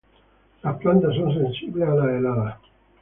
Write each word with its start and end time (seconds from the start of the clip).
Las 0.63 0.77
plantas 0.77 1.13
son 1.15 1.31
sensibles 1.31 1.87
a 1.87 1.93
las 1.93 2.09
heladas. 2.09 2.59